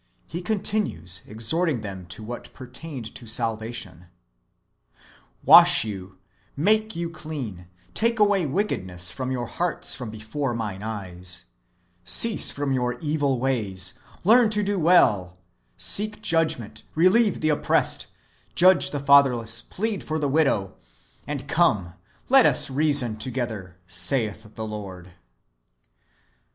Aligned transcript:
He 0.25 0.41
continues, 0.41 1.21
exhorting 1.27 1.81
them 1.81 2.07
to 2.07 2.23
what 2.23 2.51
pertained 2.55 3.13
to 3.13 3.27
salvation:" 3.27 4.07
Wash 5.45 5.83
you, 5.83 6.17
make 6.57 6.95
you 6.95 7.07
clean, 7.07 7.67
take 7.93 8.17
away 8.17 8.47
wickedness 8.47 9.11
from 9.11 9.31
your 9.31 9.45
hearts 9.45 9.93
from 9.93 10.09
before 10.09 10.55
mine 10.55 10.81
eyes: 10.81 11.45
cease 12.03 12.49
from 12.49 12.73
your 12.73 12.97
evil 12.97 13.37
ways, 13.39 13.93
learn 14.23 14.49
to 14.49 14.63
do 14.63 14.79
well, 14.79 15.37
seek 15.77 16.23
judgment, 16.23 16.81
relieve 16.95 17.39
the 17.39 17.49
oppressed, 17.49 18.07
judge 18.55 18.89
the 18.89 18.99
fatherless, 18.99 19.61
plead 19.61 20.03
for 20.03 20.17
the 20.17 20.27
widow; 20.27 20.77
and 21.27 21.47
come, 21.47 21.93
let 22.27 22.47
us 22.47 22.71
reason 22.71 23.17
together, 23.17 23.77
saith 23.85 24.55
the 24.55 24.65
Lord." 24.65 25.11